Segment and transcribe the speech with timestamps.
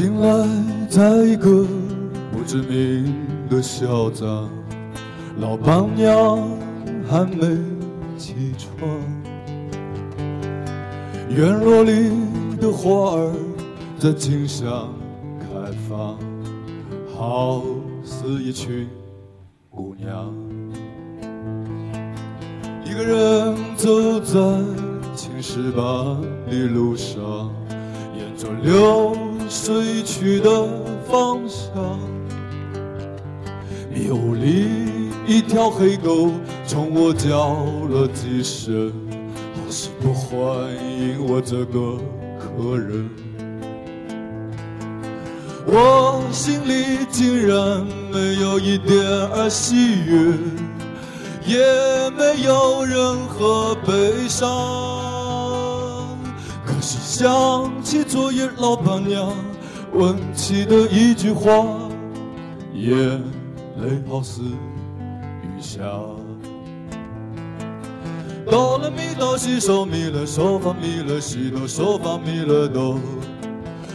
[0.00, 0.48] 醒来，
[0.88, 1.66] 在一个
[2.32, 3.14] 不知名
[3.50, 4.26] 的小站，
[5.38, 6.38] 老板娘
[7.06, 7.46] 还没
[8.16, 8.88] 起床。
[11.28, 12.12] 院落里
[12.58, 13.30] 的花儿
[13.98, 14.88] 在景象
[15.38, 16.16] 开放，
[17.14, 17.62] 好
[18.02, 18.88] 似一群
[19.68, 20.32] 姑娘。
[22.86, 24.40] 一个人走在
[25.14, 25.84] 青石板
[26.48, 27.52] 的路上，
[28.16, 29.14] 沿着流
[29.50, 30.48] 睡去的
[31.10, 31.98] 方向。
[33.92, 36.30] 迷雾里，一条黑狗
[36.68, 37.56] 冲我叫
[37.90, 38.92] 了几声，
[39.56, 40.40] 好似不欢
[40.72, 41.98] 迎我这个
[42.38, 43.10] 客人。
[45.66, 50.32] 我心里竟然没有一点儿喜悦。
[51.46, 51.56] 也
[52.16, 54.46] 没有任何悲伤，
[57.20, 59.30] 想起昨夜老板娘
[59.92, 61.66] 问起的一句话，
[62.72, 62.96] 眼
[63.76, 65.82] 泪好似雨下。
[68.50, 72.98] 哆来咪哆西嗦咪来嗦发咪来西哆嗦发咪来哆，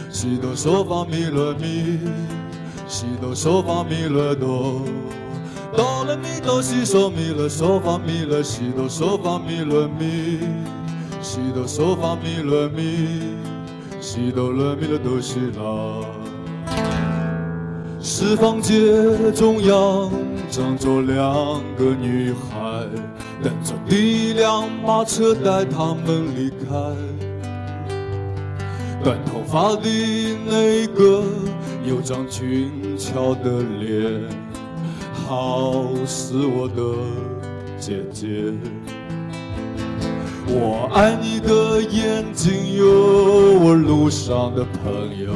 [0.08, 1.98] 西哆嗦发咪来咪，
[2.86, 4.82] 西哆嗦发咪来哆。
[5.76, 10.38] 哆来咪哆西嗦咪来嗦发咪来西哆嗦发咪来咪，
[11.28, 13.20] 西哆嗦发咪来咪，
[14.00, 16.06] 西哆来咪来哆西啦。
[18.00, 18.72] 是房街
[19.32, 20.08] 中央
[20.48, 21.24] 站着两
[21.76, 22.86] 个女孩，
[23.42, 26.94] 等着第一辆马车带她们离开。
[29.02, 29.88] 短头发的
[30.46, 31.24] 那个
[31.84, 34.22] 有张俊俏的脸。
[35.28, 36.82] 好似我的
[37.80, 38.28] 姐姐，
[40.58, 42.86] 我爱你的眼睛，有
[43.60, 45.30] 我路上的朋友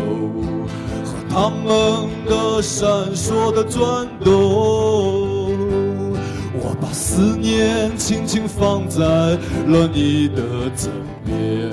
[1.04, 4.32] 和他们的闪烁的转动。
[6.62, 10.90] 我把思念轻轻放在了你的枕
[11.22, 11.70] 边，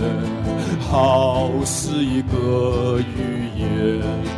[0.81, 4.36] 好似一个语言。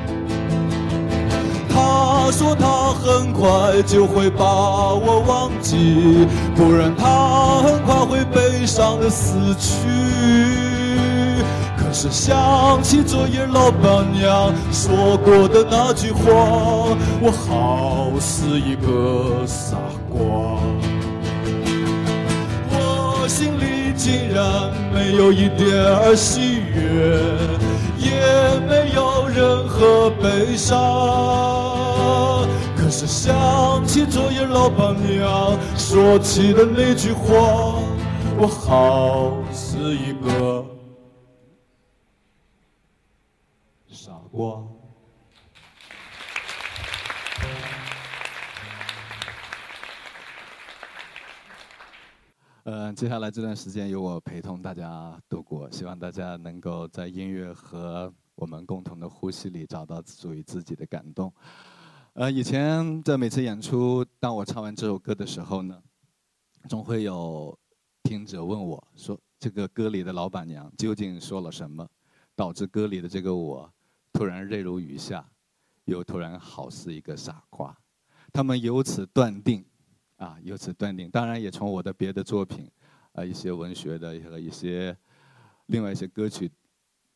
[2.20, 9.88] 他说他很快就会把我忘记，不然他很快会悲伤的死去。
[11.78, 16.22] 可是想起昨夜老板娘说过的那句话，
[17.22, 19.78] 我好似一个傻
[20.10, 20.20] 瓜。
[22.70, 27.18] 我心里竟然没有一点儿喜悦，
[27.98, 28.12] 也
[28.68, 31.69] 没有任何悲伤。
[32.78, 37.80] 可是想起昨夜老板娘说起的那句话，
[38.38, 40.66] 我好似一个
[43.88, 44.64] 傻瓜。
[52.64, 61.34] 嗯，接下来这段时间由我陪同大家度过，希望大家能够在音乐和我们共同的呼吸里找到属于自己的感动。
[62.20, 65.82] 呃，以前在每次演出，当我唱完这首歌的时候呢，
[66.68, 67.58] 总会有
[68.04, 71.88] 听者问我说：“这个歌里的老板娘究竟说了什么，
[72.36, 73.74] 导致歌里的这个我
[74.12, 75.26] 突然泪如雨下，
[75.86, 77.74] 又突然好似一个傻瓜？”
[78.34, 79.64] 他们由此断定，
[80.18, 82.70] 啊，由此断定，当然也从我的别的作品，
[83.14, 84.94] 啊，一些文学的和一些
[85.68, 86.52] 另外一些歌曲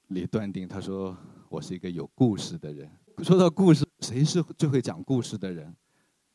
[0.08, 1.14] 里断定，他说
[1.50, 2.90] 我是一个有故事的人。
[3.22, 5.74] 说到故事，谁是最会讲故事的人？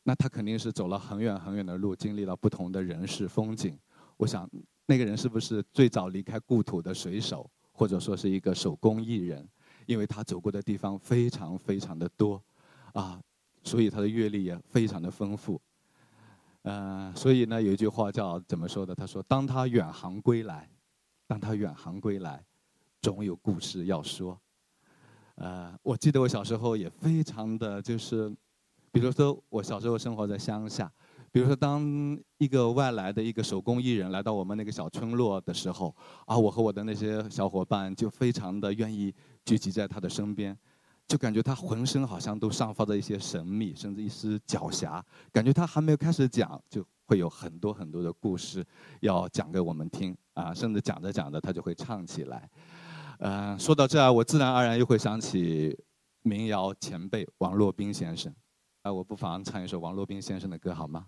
[0.02, 3.78] 那他肯定是走了很远很远的路，经历了不同的人事风景。
[4.16, 4.48] 我想，
[4.86, 9.46] 那个人是不是最早离开故土的水手，或者说是一个手工艺人？
[9.84, 12.42] 因为他走过的地方非常非常的多，
[12.94, 13.20] 啊，
[13.62, 15.60] 所以他的阅历也非常的丰富。
[16.62, 18.94] 呃，所以呢，有一句话叫怎么说的？
[18.94, 20.68] 他说：“当他远航归来，
[21.26, 22.42] 当他远航归来，
[23.02, 24.40] 总有故事要说。”
[25.40, 28.28] 呃，我记得我小时候也非常的就是，
[28.90, 30.90] 比如说我小时候生活在乡下，
[31.30, 31.80] 比如说当
[32.38, 35.94] 一个外来的一个手工艺人来到我们那个小村落的时候，
[36.26, 39.14] 啊，我和我的那些小伙伴就非常的愿意
[39.44, 40.58] 聚集在他的身边，
[41.06, 45.00] 就感觉他浑身好像都散发着一些神秘，甚至一丝狡黠，
[45.32, 48.66] 感觉他还没有开始讲，就会有很多很多的故事
[49.02, 52.50] 要讲给我们听，啊，甚至讲着讲着他就会唱起来。
[53.18, 55.76] 呃，说到这儿，我自然而然又会想起
[56.22, 58.32] 民谣前辈王洛宾先生。
[58.82, 61.06] 啊，我不妨唱一首王洛宾先生的歌，好吗？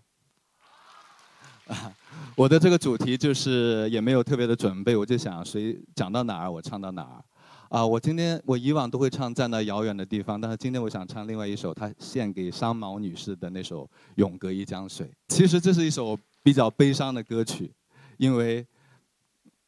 [1.69, 1.95] 啊，
[2.37, 7.25] 我的这个主题就是也没有特别的准备，我就想谁讲到哪儿我唱到哪儿。
[7.69, 13.85] 啊，我今天我以往都会唱在那遥远的地方，但是今天我想唱另外一首，他献给商毛女士的那首
[14.17, 15.07] 《永隔一江水》。
[15.29, 17.73] 其实这是一首比较悲伤的歌曲，
[18.19, 18.67] 因为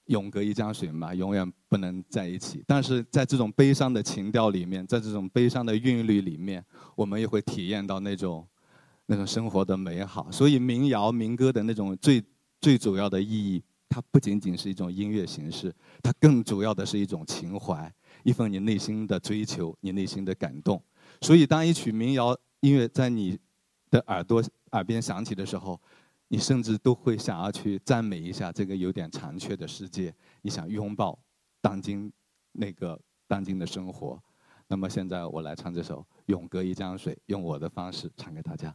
[0.06, 2.62] 永隔一江水嘛，永远不能在一起。
[2.66, 6.64] 但是在这种悲伤的情调里面，在这种悲伤的韵律里面，
[6.94, 8.46] 我们也会体验到那种
[9.06, 10.30] 那种生活的美好。
[10.30, 12.22] 所以民谣民歌的那种最
[12.60, 13.62] 最主要的意义。
[13.94, 15.70] 它不仅仅是一种音乐形式，
[16.02, 20.82] 它更主要的是一种情怀，一份你内心的追求，你内心的感动。
[21.20, 23.38] 所以，当一曲民谣音乐在你
[23.90, 25.78] 的耳朵耳边响起的时候，
[26.32, 31.18] 你甚至都会想要去赞美一下这个有点残缺的世界，你想拥抱
[31.60, 32.10] 当今
[32.52, 32.98] 那个
[33.28, 34.18] 当今的生活。
[34.66, 38.74] 那么，现在我来唱这首《永隔一江水》，用我的方式唱给大家。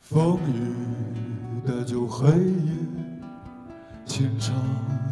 [0.00, 0.72] 风雨
[1.66, 2.72] 带走黑夜，
[4.06, 4.54] 清澈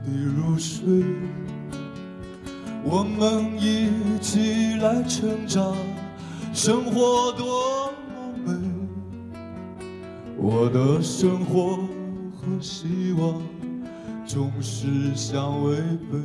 [0.06, 0.10] 的
[0.56, 1.04] 如水。
[2.82, 5.76] 我们一起来成长，
[6.54, 8.54] 生活多么美。
[10.38, 11.76] 我的生活
[12.32, 13.42] 和希望
[14.24, 15.76] 总是相违
[16.10, 16.18] 背。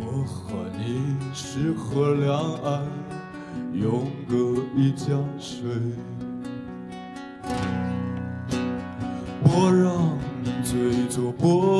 [0.00, 2.82] 我和你是河两岸，
[3.72, 5.62] 永隔一江水。
[9.44, 10.18] 波浪
[10.64, 11.71] 追逐波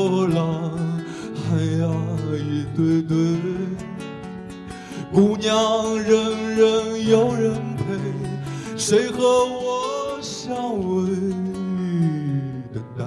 [12.72, 13.04] 等待，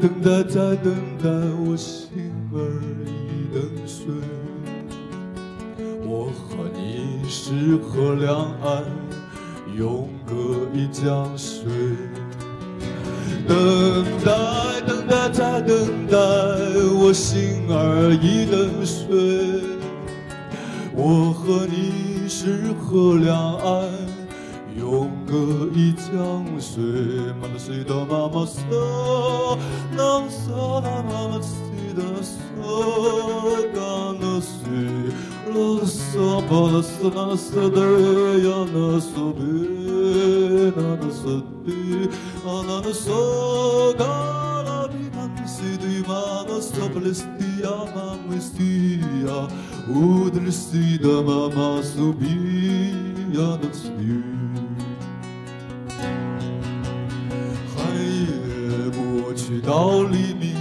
[0.00, 1.28] 等待再等待，
[1.64, 2.56] 我心儿
[3.06, 3.08] 已
[3.54, 4.06] 等碎。
[6.04, 8.82] 我和你是河两岸，
[9.76, 10.34] 永隔
[10.72, 11.64] 一江水。
[13.46, 15.76] 等待，等待，再等
[16.10, 16.16] 待，
[17.00, 19.62] 我心儿已等碎。
[20.94, 23.88] 我和你是河两岸，
[25.28, 25.34] 可
[25.74, 26.82] 以将水
[27.38, 29.58] 妈妈水的妈妈说，
[29.94, 31.52] 能说的妈妈水
[31.94, 33.76] 的说，干
[34.18, 34.50] 的水，
[35.52, 37.78] 啰嗦把那说那说的
[38.40, 39.40] 呀那说的
[40.74, 41.22] 那那说
[41.66, 41.68] 的
[42.44, 44.06] 啊那那说干。
[46.60, 49.48] Соплестия, мама, сия,
[49.88, 54.67] Удрестия, мама, субия, над сию.
[59.48, 60.54] 过去到黎明，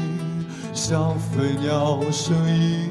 [0.74, 2.90] 像飞鸟声音。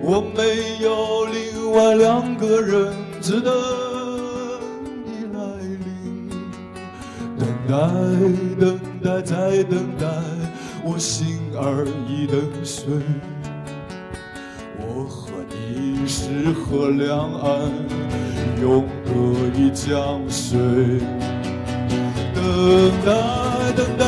[0.00, 3.52] 我没有另外两个人，只能。
[7.38, 7.76] 等待，
[8.58, 10.06] 等待，再等待，
[10.82, 12.88] 我心儿已等碎。
[14.78, 17.70] 我和你是河两岸，
[18.62, 19.10] 永隔
[19.54, 20.58] 一江水。
[22.34, 23.12] 等待，
[23.76, 24.07] 等待，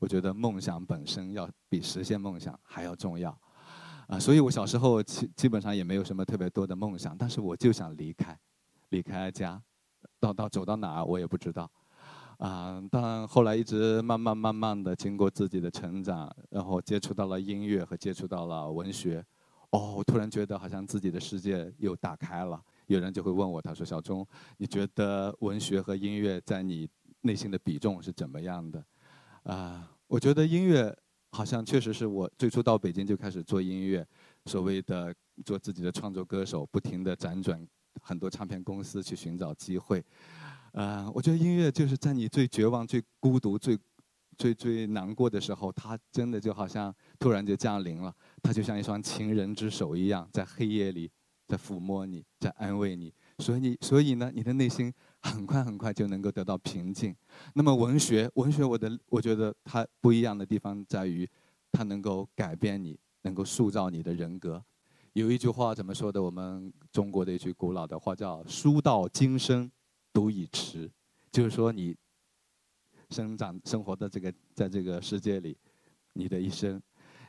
[0.00, 3.38] 我觉得梦想本身要比实现梦想还要重要，
[4.08, 8.36] 啊，所以我小时候基基本上也没有什么特别多的梦想，但是我就想离开，
[8.88, 9.62] 离开家，
[10.18, 11.70] 到到走到哪儿我也不知道，
[12.38, 19.22] 啊，但后来一直慢慢慢慢的经过自己的成长，然后接触到了音乐和接触到了文学，
[19.68, 22.58] 哦，我突然觉得好像自己的世界又打开了。
[22.86, 24.26] 有人就会问我，他说：“小钟，
[24.56, 26.90] 你觉得文学和音乐在你
[27.20, 28.82] 内心的比重是怎么样的？”
[29.44, 30.96] 啊，我觉得音乐
[31.32, 34.06] 好像确实是我最初到北京就开始做音乐，
[34.46, 37.66] 所谓的做自己的创作歌手，不停地辗转
[38.02, 40.04] 很多唱片公司去寻找机会。
[40.72, 43.78] 呃，我觉得音乐就是在你最绝望、最孤独、最
[44.36, 51.10] 最最难过的时候，它真的就好像突然就降临了，它就像一双情人之手一样，在黑夜里
[51.48, 53.12] 在抚摸你，在安慰你。
[53.38, 54.92] 所以，所以呢，你的内心
[55.22, 57.14] 很快很快就能够得到平静。
[57.54, 61.28] 那么文学，文学我的我觉得它不一样的地方在于，
[61.70, 64.62] 它能够改变你，能够塑造你的人格。
[65.12, 66.22] 有一句话怎么说的？
[66.22, 69.70] 我们中国的一句古老的话叫“书到今生
[70.12, 70.90] 读已迟”，
[71.32, 71.96] 就是说你
[73.10, 75.56] 生长生活的这个在这个世界里，
[76.12, 76.80] 你的一生，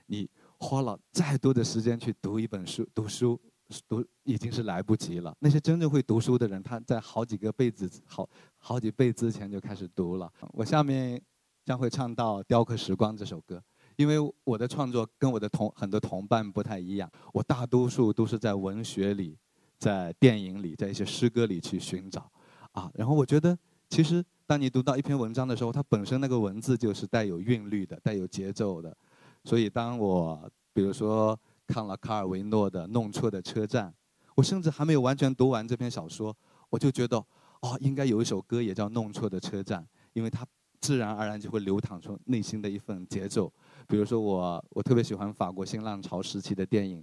[0.05, 0.29] 你
[0.59, 3.39] 花了再多的时间去读一本书，读书。
[3.87, 5.35] 读已经是来不及了。
[5.39, 10.31] 那些真正会读书的人，他在好几个辈子、好好几辈之前就开始读了。
[10.51, 11.21] 我下面
[11.63, 13.61] 将会唱到《雕刻时光》这首歌，
[13.95, 17.09] 因为我的创作跟我的同很多同伴不太一样。
[17.33, 19.37] 我大多数都是在文学里、
[19.77, 22.31] 在电影里、在一些诗歌里去寻找
[22.71, 22.91] 啊。
[22.93, 23.57] 然后我觉得，
[23.89, 28.95] 其实当你读到一篇文章的时候，它本身那个文字就是带有韵律的、带有节奏的。
[29.43, 31.39] 所以当我比如说。
[31.71, 33.89] 看了卡尔维诺的《弄错的车站》，
[34.35, 36.35] 我甚至还没有完全读完这篇小说，
[36.69, 37.15] 我就觉得，
[37.61, 40.45] 哦，应该有一首歌也叫《弄错的车站》，因为它
[40.81, 43.49] 自然而然就会流淌出内心的一份节奏。
[43.87, 47.01] 比如说我，我特别喜欢法国新浪潮时期的电影，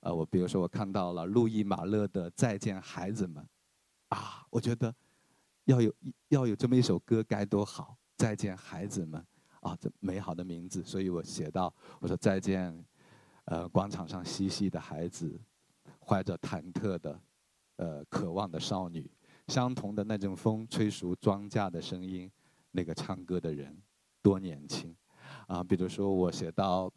[0.00, 3.42] 呃，我比如说我看到了路易马勒的《再见孩子们》，
[4.14, 4.94] 啊，我觉得
[5.64, 5.90] 要有
[6.28, 9.24] 要有这么一首歌该多好，《再见孩子们》
[9.66, 12.84] 啊，这美好的名字，所以我写到，我说再见。
[13.50, 15.36] 呃，广场上嬉戏的孩子，
[15.98, 17.20] 怀着忐忑的、
[17.78, 19.10] 呃渴望的少女，
[19.48, 22.30] 相同的那阵风吹熟庄稼的声音，
[22.70, 23.76] 那个唱歌的人
[24.22, 24.94] 多年轻，
[25.48, 26.88] 啊，比如说我写到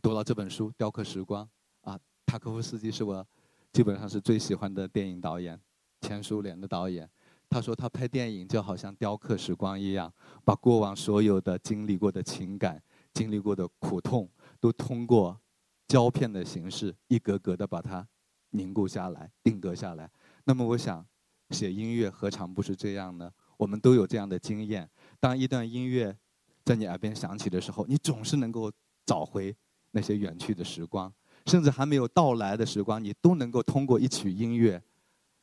[0.00, 1.44] 读了这本书《雕刻时光》，
[1.82, 3.26] 啊，塔科夫斯基是我
[3.70, 5.60] 基本上是最喜欢的电影导演，
[6.00, 7.06] 前苏联的导演。
[7.46, 10.10] 他说他拍电影就好像雕刻时光一样，
[10.46, 14.26] 把过往所有的经历过的情感、经历过的苦痛，
[14.58, 15.38] 都通过。
[15.86, 18.06] 胶片的形式，一格格的把它
[18.50, 20.10] 凝固下来、定格下来。
[20.44, 21.06] 那么，我想
[21.50, 23.30] 写音乐何尝不是这样呢？
[23.56, 26.16] 我们都有这样的经验：当一段音乐
[26.64, 28.72] 在你耳边响起的时候，你总是能够
[29.06, 29.54] 找回
[29.92, 31.12] 那些远去的时光，
[31.46, 34.82] 甚至还没有到来的时光，你都能够通过一曲音乐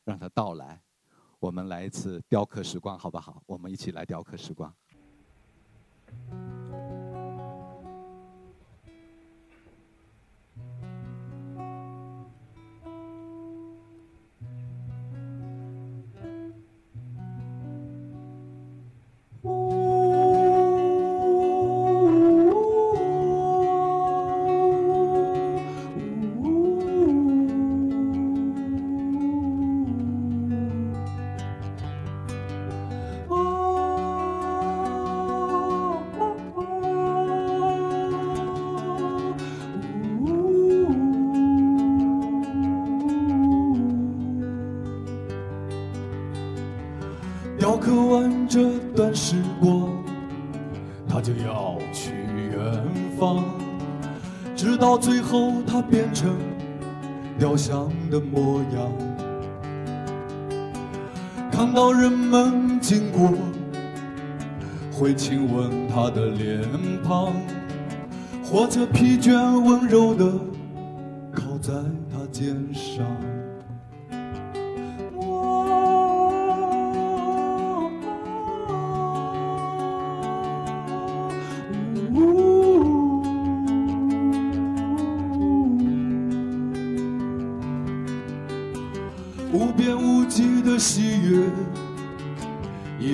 [0.04, 0.82] 让它到来。
[1.38, 3.42] 我们来一次雕刻时光，好不好？
[3.46, 4.72] 我们一起来雕刻时光。
[58.12, 58.92] 的模样，
[61.50, 63.30] 看到人们经过，
[64.92, 66.60] 会亲吻他的脸
[67.02, 67.32] 庞，
[68.44, 70.30] 或者疲倦温柔的
[71.32, 71.72] 靠在
[72.12, 73.02] 他肩上。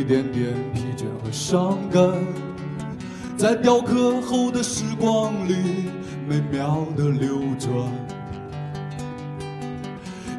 [0.08, 2.02] 点点疲倦和伤感，
[3.36, 5.54] 在雕刻后的时光里
[6.26, 7.70] 美妙的流转。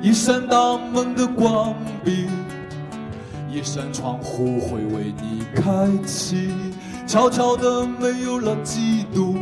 [0.01, 2.25] 一扇大门的关闭，
[3.47, 6.51] 一扇窗户会为你开启。
[7.05, 9.37] 悄悄的，没有了嫉妒、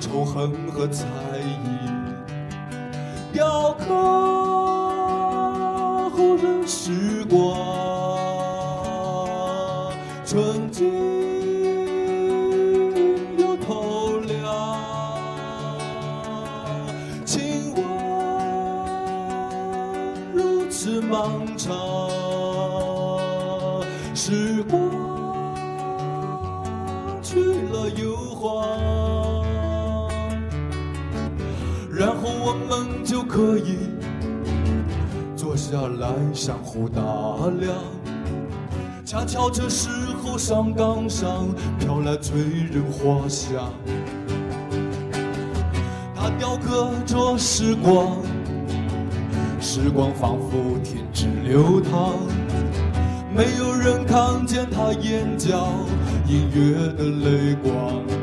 [0.00, 1.04] 仇恨和猜
[1.66, 1.76] 疑。
[3.30, 3.84] 雕刻
[6.08, 7.85] 后的时光。
[36.76, 37.00] 相互打
[37.58, 37.74] 量。
[39.04, 39.88] 恰巧这时
[40.22, 42.38] 候，上岗上飘来醉
[42.70, 43.72] 人花香。
[46.14, 48.18] 它雕刻着时光，
[49.58, 52.12] 时光仿佛停止流淌。
[53.34, 55.68] 没有人看见他眼角
[56.28, 58.15] 隐约的泪光。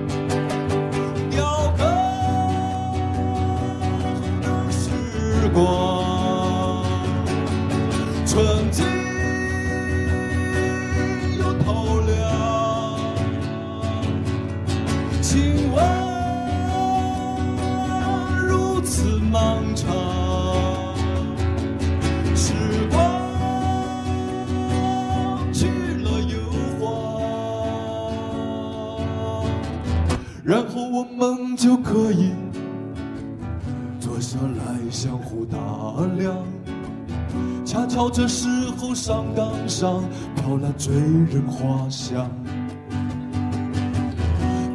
[38.03, 40.03] 到这时候上岗上
[40.35, 42.29] 飘来醉人花香。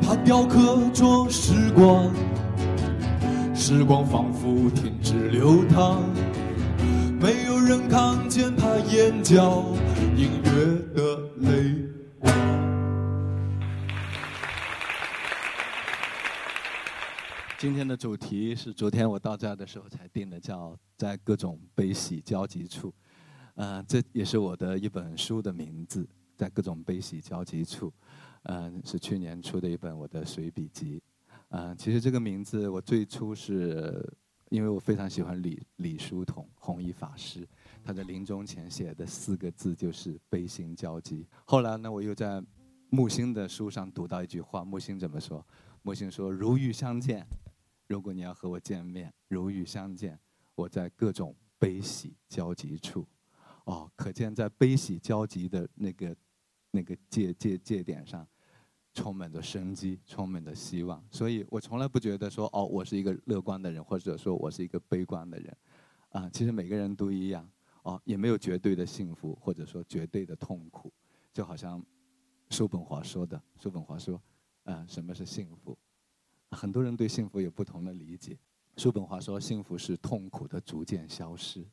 [0.01, 2.11] 它雕刻着时光，
[3.55, 6.03] 时光仿佛停止流淌，
[7.21, 9.63] 没有人看见他眼角
[10.17, 10.51] 隐约
[10.95, 11.87] 的泪。
[17.59, 22.95] 今天的主题是昨天我到这儿的时候才定的，叫在各种悲喜交集处。
[23.59, 27.93] 呃，这也是我的一本书的名字，在各种悲喜交集处。
[28.45, 31.03] 嗯、是去年出的一本我的随笔集。
[31.49, 34.01] 嗯、其实这个名字我最初是
[34.49, 37.47] 因为我非常喜欢李李叔同弘一法师，
[37.83, 41.27] 他在临终前写的四个字就是悲心交集。
[41.45, 42.41] 后来呢，我又在
[42.91, 45.45] 木心的书上读到一句话，木心怎么说？
[45.83, 47.27] 木心说：“如遇相见，
[47.89, 50.17] 如果你要和我见面，如遇相见，
[50.55, 53.05] 我在各种悲喜交集处。”
[53.69, 56.17] 哦，可见在悲喜交集的那个
[56.71, 58.27] 那个界界界点上，
[58.95, 61.05] 充满着生机，充满着希望。
[61.11, 65.55] 所以我从来不觉得说哦，我是一个乐观的人，或者说我是一个悲观的人。
[66.09, 67.47] 啊，其实每个人都一样。
[67.83, 70.91] 哦，也没有绝对的幸福，或者说绝对的痛苦。
[71.31, 71.85] 就好像
[72.49, 74.19] 叔本华说的，叔本华说，
[74.65, 75.77] 呃，什么是幸福？
[76.53, 78.39] 很多人对幸福有不同的理解。
[78.79, 81.67] 叔本华说，幸福是痛苦的逐渐消失。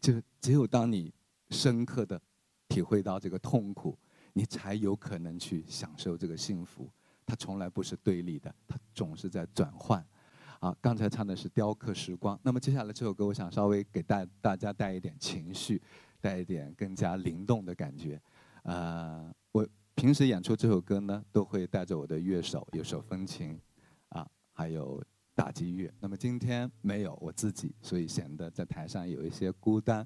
[0.00, 1.12] 就只有当你
[1.50, 2.20] 深刻的
[2.68, 3.98] 体会到这个痛苦，
[4.32, 6.88] 你才有可能去享受这个幸福。
[7.26, 10.04] 它从来不是对立的，它总是在转换。
[10.60, 15.80] 啊，刚才唱的是雕刻时光，那么接下来这首歌，我想稍微给大大家带一点情绪，
[16.20, 18.20] 带一点更加灵动的感觉。
[18.64, 23.56] 呃，我平时演出这首歌呢，都会带着我的乐手，有手风琴，
[24.08, 25.00] 啊，还有
[25.38, 25.88] 打击乐。
[26.00, 30.04] 那么今天没有我自己，所以显得在台上有一些孤单。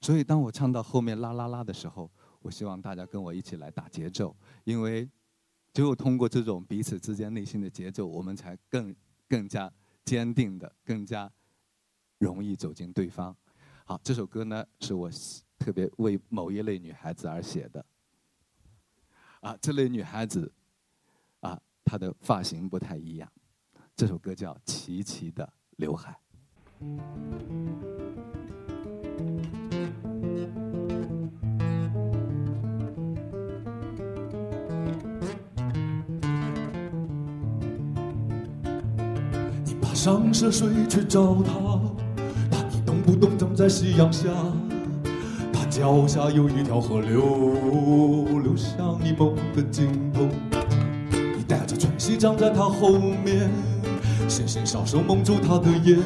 [0.00, 5.06] 所以当我唱到后面啦啦啦的时候，我希望大家跟我一起来打节奏，因为
[5.74, 8.96] 只有通过这种彼此之间内心的节奏，我们才更
[9.28, 9.70] 更加
[10.02, 11.30] 坚定的、更加
[12.16, 13.36] 容易走进对方。
[13.84, 15.10] 好，这首歌呢是我
[15.58, 17.84] 特别为某一类女孩子而写的。
[19.40, 20.50] 啊，这类女孩子，
[21.40, 23.30] 啊，她的发型不太一样。
[24.00, 26.18] 这首歌叫《齐齐的刘海》。
[39.66, 41.52] 你爬上涉水去找他，
[42.50, 44.30] 他一动不动站在夕阳下。
[45.52, 47.20] 他脚下有一条河流，
[48.38, 50.26] 流向你梦的尽头。
[51.36, 53.50] 你带着喘息站在他后面，
[54.30, 55.98] 纤纤小手蒙住他的眼。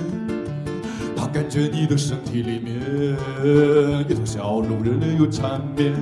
[1.14, 2.80] 他感觉你的身体里面
[4.08, 5.94] 一头小鹿，热烈又缠绵。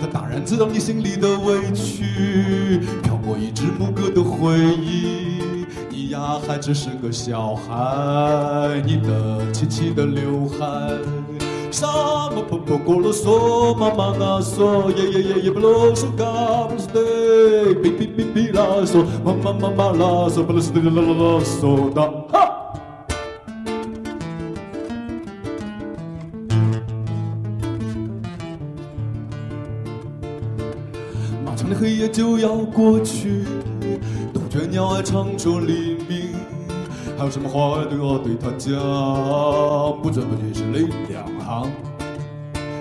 [0.00, 5.66] 他当然知道你心里的委屈，飘过一只牧歌的回忆。
[5.90, 10.56] 你呀还只是个小孩，你的齐齐的刘海。
[11.76, 16.24] 什么不不过啰嗦，妈妈那嗦，耶耶耶耶不啰嗦，嘎
[16.64, 17.00] 不啰嗦的，
[17.82, 22.00] 哔哔哔哔啦嗦，妈妈妈妈啦嗦，不啰嗦的啦啦啦嗦的，
[22.32, 22.50] 哈。
[31.44, 33.44] 漫长的黑夜就要过去，
[34.32, 36.32] 杜鹃鸟儿唱着黎明，
[37.18, 38.72] 还有什么话都要对他讲，
[40.00, 41.22] 不知不觉是泪两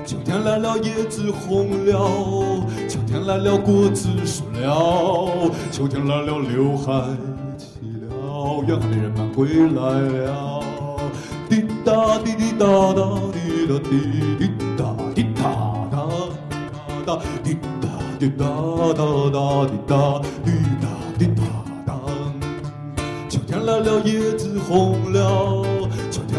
[0.06, 1.92] 秋天来了，叶子红了；
[2.88, 6.92] 秋天来了，果子熟了；秋天来了，刘海
[7.58, 7.66] 齐
[8.08, 9.82] 了，远航的人们归来
[10.26, 10.62] 了。
[11.50, 13.90] 滴答滴滴答答，滴答滴
[14.40, 14.82] 滴答
[15.14, 15.42] 滴答
[15.92, 15.96] 答
[17.06, 17.10] 答
[17.44, 17.88] 滴答
[18.20, 18.46] 滴答
[18.94, 20.48] 答答滴答滴
[20.82, 20.86] 答
[21.18, 21.42] 滴答
[21.86, 21.90] 答。
[23.30, 25.64] 秋天来了，叶子红了；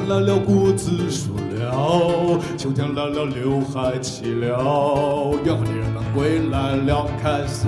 [0.08, 7.66] 来了谷子熟了，秋天来了刘海起了，远方的人们归来了，开始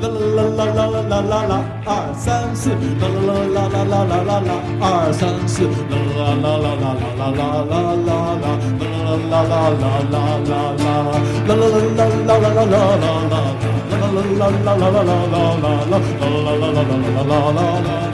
[0.00, 0.14] 啦啦
[0.56, 1.52] 啦啦啦啦啦啦，
[1.84, 2.78] 二三四，啦
[3.26, 8.08] 啦啦啦啦啦啦啦，二三四，啦啦啦啦啦啦啦啦啦
[8.38, 8.46] 啦，
[8.94, 13.58] 啦啦啦啦啦啦啦啦，啦啦啦啦啦啦啦啦啦，啦啦啦啦啦啦啦啦啦，
[13.94, 14.30] 啦啦
[16.34, 17.24] 啦啦啦啦啦。
[17.24, 18.13] 啦啦啦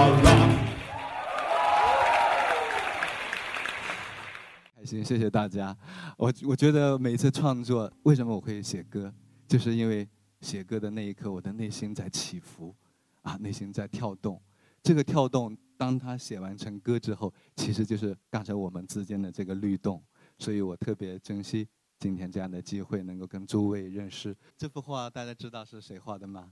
[4.91, 5.75] 心，谢谢大家。
[6.17, 9.13] 我我觉得每一次创作，为什么我会写歌，
[9.47, 10.05] 就是因为
[10.41, 12.75] 写歌的那一刻，我的内心在起伏，
[13.21, 14.41] 啊，内心在跳动。
[14.83, 20.03] 这个跳动，当他写完成歌之后，其实就是刚才我们之间的这个律动。
[20.37, 21.65] 所以我特别珍惜
[21.97, 24.35] 今天这样的机会，能够跟诸位认识。
[24.57, 26.51] 这幅画大家知道是谁画的吗？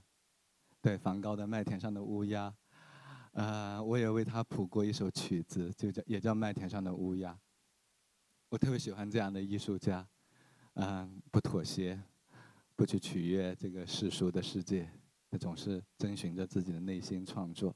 [0.80, 2.48] 对，梵高的《麦田上的乌鸦》。
[3.32, 7.32] 呃，我也为他谱过一首曲子，就叫也叫《麦田上的乌鸦》。
[8.50, 10.06] 我特别喜欢这样的艺术家，
[10.74, 11.98] 嗯，不妥协，
[12.76, 14.90] 不去取悦这个世俗的世界，
[15.30, 17.74] 他总是遵循着自己的内心创作。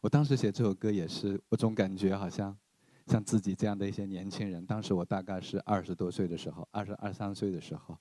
[0.00, 2.58] 我当时写这首歌也是，我总感觉好像。
[3.06, 7.98] 像自己这样的一些年轻人，当时我大概是二十多岁的时候，二十二三岁的时候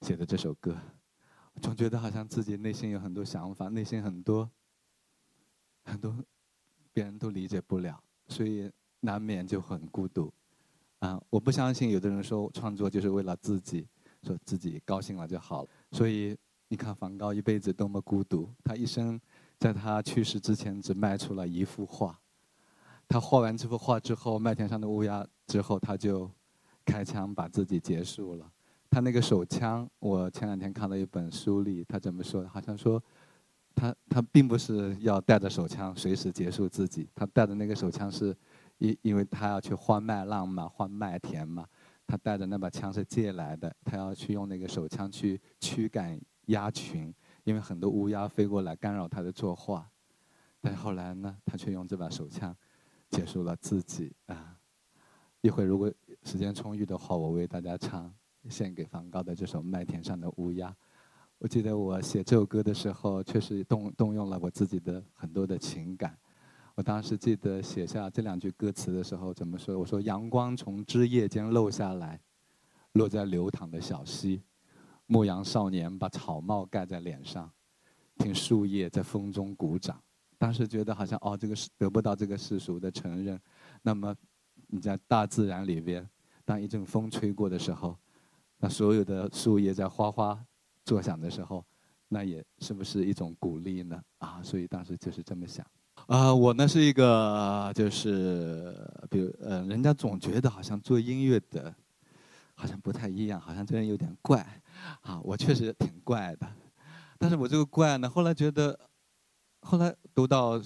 [0.00, 0.74] 写的这首歌，
[1.60, 4.50] 总觉得好像自己内心有很多想法，内心很多
[5.84, 6.16] 很多
[6.94, 10.32] 别人都理解不了，所以难免就很孤独。
[11.00, 13.86] 啊，我不相信有的人说创作就是为了自己，
[14.22, 15.68] 说自己高兴了就好了。
[15.92, 16.36] 所以
[16.68, 19.20] 你看梵高一辈子多么孤独，他一生
[19.58, 22.18] 在他去世之前只卖出了一幅画。
[23.08, 26.30] 他画完这幅画之后，《麦田上的乌鸦》之后，他就
[26.84, 28.50] 开枪把自己结束了。
[28.90, 32.46] 他那个手枪，我前两天看了一本书里，他怎么说？
[32.48, 33.02] 好像说，
[33.74, 38.36] 他他并不是要带着手枪随时结束自己，他带的那个手枪是，
[38.78, 41.66] 因因为他要去换麦浪嘛，换麦田嘛，
[42.06, 47.14] 他带着那把枪是借来的，他要去用那个手枪去驱赶鸭群，
[47.44, 49.88] 因为很多乌鸦飞过来干扰他的作画。
[50.60, 52.56] 但后来呢，他却用这把手枪。
[53.10, 54.54] 结束了自己啊！
[55.40, 55.90] 一会儿如果
[56.24, 58.14] 时间充裕的话，我为大家唱
[58.50, 60.68] 献给梵高的这首《麦田上的乌鸦》。
[61.38, 66.18] 我记得我写这首歌的时候，确实动动用了我自己的很多的情感。
[66.78, 69.76] 我当时记得写下这两句歌词的时候，怎么说？
[69.76, 72.20] 我说：“阳光从枝叶间漏下来，
[72.92, 74.40] 落在流淌的小溪。
[75.06, 77.50] 牧羊少年把草帽盖在脸上，
[78.16, 80.00] 听树叶在风中鼓掌。”
[80.38, 83.40] 当时觉得好像哦，这个是得不到这个世俗的承认。
[83.82, 84.14] 那么
[84.68, 86.08] 你在大自然里边，
[86.44, 87.98] 当一阵风吹过的时候，
[88.58, 90.40] 那所有的树叶在哗哗
[90.84, 91.64] 作响的时候，
[92.06, 94.00] 那也是不是一种鼓励呢？
[94.18, 95.66] 啊，所以当时就是这么想。
[96.08, 98.74] 啊，我呢是一个就是，
[99.10, 101.74] 比如呃，人家总觉得好像做音乐的，
[102.54, 104.40] 好像不太一样，好像这人有点怪。
[105.02, 106.48] 啊，我确实挺怪的，
[107.18, 108.78] 但是我这个怪呢，后来觉得。
[109.62, 110.56] 后来读到，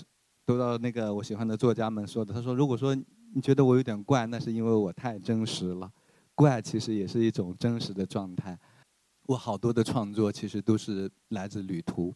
[0.44, 5.90] 读到那个我喜欢的作家们说的，他说：“如果说你觉得我有点怪，那是因为我太真实了。
[6.34, 8.56] 怪其实也是一种真实的状态。
[9.22, 12.14] 我好多的创作其实都是来自旅途。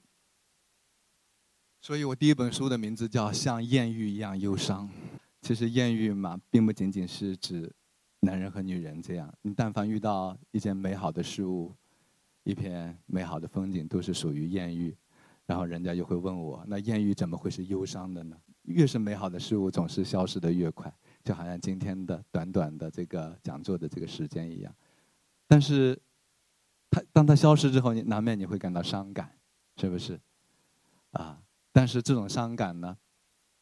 [1.87, 4.89] 所以我第一本书的名字叫《像艳遇一样忧伤》。
[5.41, 7.73] 其实艳遇嘛，并不仅仅是指
[8.19, 9.33] 男人和女人这样。
[9.43, 11.73] 你但凡遇到一件美好的事物，
[12.43, 14.97] 一片美好的风景，都是属于艳遇。”
[15.47, 18.37] 然后人家就会问我：“那艳遇怎么会是忧伤的呢？
[18.63, 24.75] 越是美好的事物，总是消失的越快，就好像今天的短短的这个讲座的这个时间一样。
[25.47, 25.97] 但是，
[26.91, 29.31] 它当它消失之后，你难免你会感到伤感，
[29.77, 30.19] 是不是？
[31.13, 31.41] 啊！
[31.77, 32.97] 但是这种伤感呢，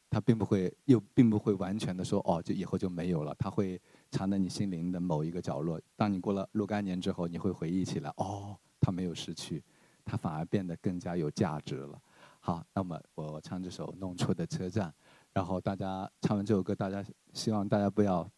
[0.09, 3.35] 它并不会又并不会完全的说哦，就以后就没有了。
[3.37, 5.81] 它会藏在你心灵的某一个角落。
[5.97, 9.65] 当你过了若干年之后，你会回忆起来，哦，它没有失去。”
[10.07, 12.01] 它反而变得更加有价值了。
[12.39, 14.89] 好，那么我唱这首《弄错的车站》，
[15.33, 18.31] 然后大家唱完这首歌，大家希望大家不要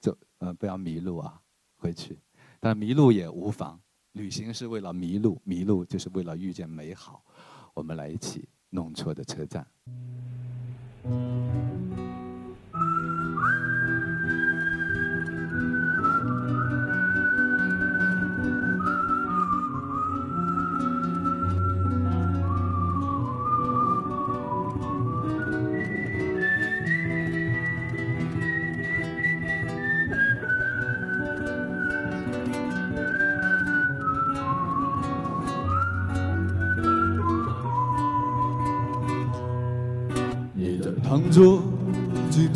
[0.00, 1.38] 走，呃，不要迷路啊，
[1.76, 2.18] 回去。
[2.60, 3.78] 但迷路也无妨，
[4.12, 7.22] 旅行是为了迷路，迷路就是为了遇见美好。
[7.74, 9.66] 我们来一起弄错的车站。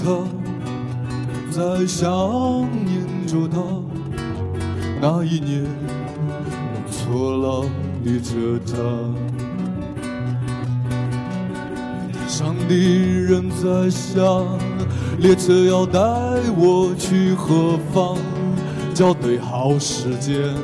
[0.07, 0.13] 他，
[1.51, 2.07] 在想
[2.85, 3.59] 念着他。
[5.01, 7.65] 那一年，弄错了
[8.05, 8.77] 列车站。
[12.13, 14.47] 天上的人在想，
[15.19, 15.99] 列车要带
[16.57, 18.17] 我去何方？
[18.95, 20.55] 校对好时间，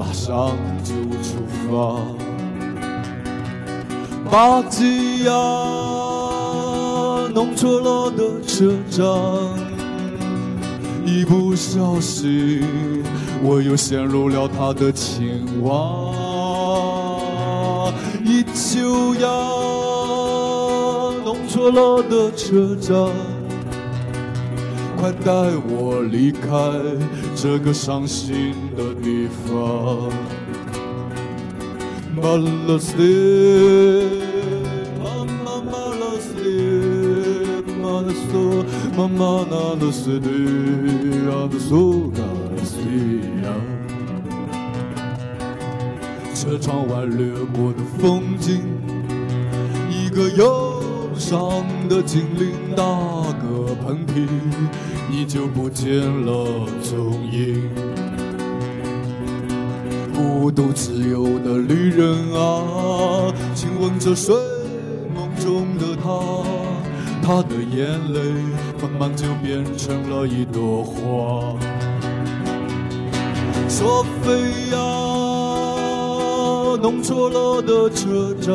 [0.00, 0.50] 马上
[0.82, 1.38] 就出
[1.70, 2.02] 发。
[4.28, 5.30] 巴吉亚
[7.32, 9.06] 弄错了的车站，
[11.06, 12.62] 一不小心
[13.42, 16.12] 我又陷入了他的情网。
[18.24, 19.28] 一秋呀
[21.24, 22.94] 弄错了的车站。
[24.96, 25.32] 快带
[25.66, 26.48] 我离开
[27.34, 30.10] 这个伤心的地方。
[39.00, 40.28] 索，妈妈那拉斯蒂，
[41.30, 42.20] 阿拉索卡
[42.62, 43.48] 斯蒂亚。
[46.34, 48.60] 车窗外掠过的风景，
[49.88, 50.82] 一个忧
[51.16, 54.28] 伤的精灵打个喷嚏。
[55.10, 57.70] 你就不见了踪影。
[60.14, 64.34] 孤独自由的旅人啊，亲吻着睡
[65.14, 66.10] 梦中的他，
[67.30, 68.20] 他的眼泪
[68.82, 71.54] 慢慢就变成了一朵花。
[73.68, 74.32] 索菲
[74.72, 74.76] 亚，
[76.82, 78.52] 弄错了的车站，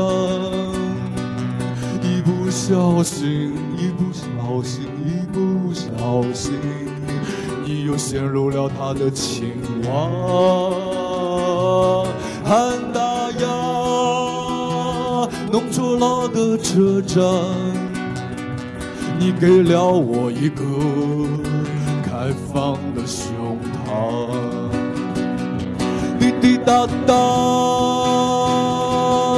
[2.03, 4.89] 一不小心，一不小心。
[5.05, 5.89] 一不小
[6.33, 6.59] 心，
[7.63, 9.53] 你又陷入了他的情
[9.87, 12.05] 网。
[12.43, 13.47] 汉达亚，
[15.49, 17.23] 弄错了的车站，
[19.17, 20.63] 你给了我一个
[22.03, 23.87] 开放的胸膛。
[26.19, 27.13] 滴滴答答，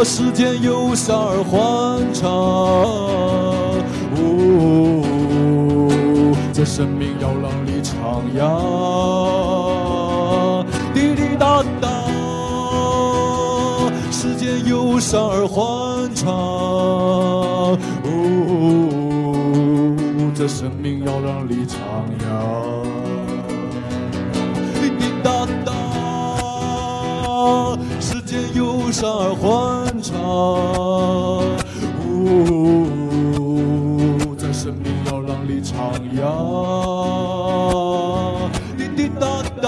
[0.03, 1.57] 时间悠长而欢
[2.13, 2.29] 畅。
[4.15, 5.03] 哦。
[6.53, 7.91] 这生命要让你徜
[8.35, 8.41] 徉，
[10.93, 11.87] 滴滴答答，
[14.11, 17.77] 时间忧伤而欢畅。
[20.37, 21.79] 这生命要让你徜
[22.19, 22.29] 徉，
[24.75, 25.73] 滴滴答答，
[27.99, 30.13] 时间忧伤而欢畅。
[32.05, 32.07] 呜
[32.45, 33.35] 哦。
[35.63, 35.73] 徜
[36.15, 36.21] 徉，
[38.77, 39.25] 滴滴答
[39.59, 39.67] 答，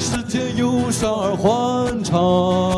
[0.00, 2.77] 时间忧伤而欢畅。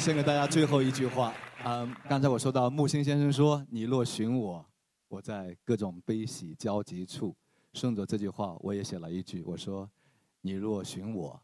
[0.00, 1.34] 献给大家最后一句话。
[1.62, 4.64] 嗯，刚才我说到木心先生说：“你若寻我，
[5.08, 7.36] 我在各种悲喜交集处。”
[7.74, 9.88] 顺着这句话，我也写了一句，我说
[10.40, 11.38] ：“你若寻我，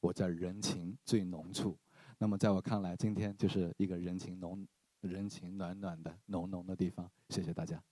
[0.00, 1.78] 我在人情最浓处。”
[2.18, 4.66] 那么，在我看来，今天就是一个人情浓、
[5.00, 7.10] 人情暖暖的浓浓的地方。
[7.30, 7.82] 谢谢大家。